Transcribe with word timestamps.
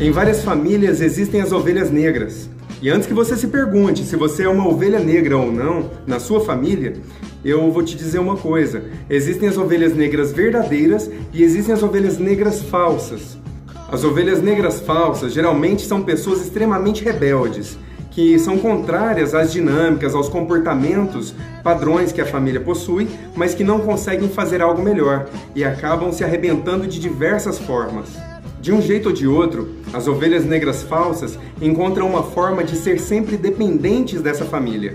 Em 0.00 0.12
várias 0.12 0.44
famílias 0.44 1.00
existem 1.00 1.40
as 1.40 1.50
ovelhas 1.50 1.90
negras. 1.90 2.48
E 2.80 2.88
antes 2.88 3.08
que 3.08 3.12
você 3.12 3.36
se 3.36 3.48
pergunte 3.48 4.04
se 4.04 4.14
você 4.14 4.44
é 4.44 4.48
uma 4.48 4.68
ovelha 4.68 5.00
negra 5.00 5.36
ou 5.36 5.50
não 5.50 5.90
na 6.06 6.20
sua 6.20 6.40
família, 6.40 6.92
eu 7.44 7.68
vou 7.72 7.82
te 7.82 7.96
dizer 7.96 8.20
uma 8.20 8.36
coisa: 8.36 8.84
existem 9.10 9.48
as 9.48 9.58
ovelhas 9.58 9.96
negras 9.96 10.30
verdadeiras 10.30 11.10
e 11.32 11.42
existem 11.42 11.74
as 11.74 11.82
ovelhas 11.82 12.16
negras 12.16 12.62
falsas. 12.62 13.36
As 13.90 14.04
ovelhas 14.04 14.40
negras 14.40 14.80
falsas 14.80 15.32
geralmente 15.32 15.84
são 15.84 16.00
pessoas 16.04 16.42
extremamente 16.42 17.02
rebeldes, 17.02 17.76
que 18.12 18.38
são 18.38 18.56
contrárias 18.56 19.34
às 19.34 19.50
dinâmicas, 19.50 20.14
aos 20.14 20.28
comportamentos, 20.28 21.34
padrões 21.64 22.12
que 22.12 22.20
a 22.20 22.26
família 22.26 22.60
possui, 22.60 23.08
mas 23.34 23.52
que 23.52 23.64
não 23.64 23.80
conseguem 23.80 24.28
fazer 24.28 24.62
algo 24.62 24.80
melhor 24.80 25.28
e 25.56 25.64
acabam 25.64 26.12
se 26.12 26.22
arrebentando 26.22 26.86
de 26.86 27.00
diversas 27.00 27.58
formas. 27.58 28.10
De 28.60 28.72
um 28.72 28.82
jeito 28.82 29.10
ou 29.10 29.14
de 29.14 29.26
outro, 29.26 29.68
as 29.92 30.08
ovelhas 30.08 30.44
negras 30.44 30.82
falsas 30.82 31.38
encontram 31.62 32.08
uma 32.08 32.24
forma 32.24 32.64
de 32.64 32.76
ser 32.76 32.98
sempre 32.98 33.36
dependentes 33.36 34.20
dessa 34.20 34.44
família. 34.44 34.94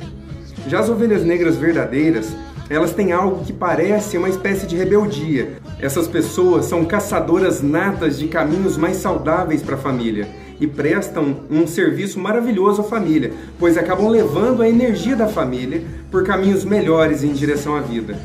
Já 0.68 0.80
as 0.80 0.90
ovelhas 0.90 1.24
negras 1.24 1.56
verdadeiras, 1.56 2.36
elas 2.70 2.94
têm 2.94 3.14
algo 3.14 3.44
que 3.44 3.54
parece 3.54 4.18
uma 4.18 4.30
espécie 4.30 4.68
de 4.68 4.76
rebeldia. 4.76 5.54
Essas 5.80 6.08
pessoas 6.08 6.66
são 6.66 6.84
caçadoras 6.84 7.62
natas 7.62 8.20
de 8.20 8.28
caminhos 8.28 8.78
mais 8.78 8.98
saudáveis 8.98 9.62
para 9.62 9.76
a 9.76 9.80
família 9.80 10.28
e 10.60 10.68
prestam 10.68 11.38
um 11.50 11.66
serviço 11.66 12.20
maravilhoso 12.20 12.82
à 12.82 12.84
família, 12.84 13.32
pois 13.58 13.78
acabam 13.78 14.08
levando 14.08 14.62
a 14.62 14.70
energia 14.70 15.16
da 15.16 15.28
família 15.28 15.84
por 16.12 16.24
caminhos 16.24 16.64
melhores 16.66 17.24
em 17.24 17.34
direção 17.34 17.76
à 17.76 17.82
vida. 17.82 18.18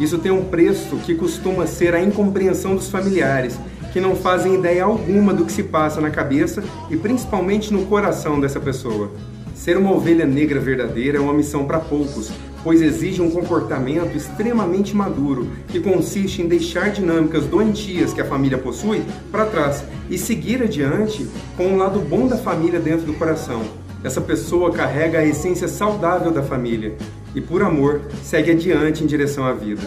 Isso 0.00 0.18
tem 0.18 0.30
um 0.30 0.44
preço 0.44 0.96
que 0.98 1.14
costuma 1.14 1.66
ser 1.66 1.94
a 1.94 2.02
incompreensão 2.02 2.74
dos 2.74 2.88
familiares 2.88 3.58
que 3.92 4.00
não 4.00 4.14
fazem 4.14 4.54
ideia 4.54 4.84
alguma 4.84 5.32
do 5.32 5.44
que 5.44 5.52
se 5.52 5.62
passa 5.62 6.00
na 6.00 6.10
cabeça 6.10 6.62
e 6.90 6.96
principalmente 6.96 7.72
no 7.72 7.86
coração 7.86 8.40
dessa 8.40 8.60
pessoa. 8.60 9.10
Ser 9.54 9.76
uma 9.76 9.92
ovelha 9.92 10.24
negra 10.24 10.60
verdadeira 10.60 11.18
é 11.18 11.20
uma 11.20 11.34
missão 11.34 11.64
para 11.64 11.80
poucos, 11.80 12.30
pois 12.62 12.80
exige 12.80 13.20
um 13.20 13.30
comportamento 13.30 14.16
extremamente 14.16 14.94
maduro, 14.94 15.48
que 15.68 15.80
consiste 15.80 16.42
em 16.42 16.46
deixar 16.46 16.90
dinâmicas 16.90 17.44
doentias 17.44 18.12
que 18.12 18.20
a 18.20 18.24
família 18.24 18.58
possui 18.58 19.02
para 19.32 19.46
trás 19.46 19.84
e 20.08 20.16
seguir 20.16 20.62
adiante 20.62 21.26
com 21.56 21.64
o 21.64 21.72
um 21.72 21.76
lado 21.76 21.98
bom 22.00 22.26
da 22.26 22.36
família 22.36 22.78
dentro 22.78 23.06
do 23.06 23.14
coração. 23.14 23.62
Essa 24.04 24.20
pessoa 24.20 24.70
carrega 24.70 25.18
a 25.18 25.26
essência 25.26 25.66
saudável 25.66 26.30
da 26.30 26.42
família 26.42 26.94
e, 27.34 27.40
por 27.40 27.62
amor, 27.62 28.02
segue 28.22 28.52
adiante 28.52 29.02
em 29.02 29.06
direção 29.06 29.44
à 29.44 29.52
vida. 29.52 29.82